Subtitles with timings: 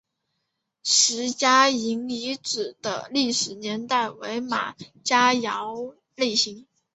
[0.81, 6.65] 石家营遗址的历史年代为马家窑类型。